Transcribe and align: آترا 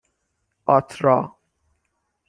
آترا 0.67 1.37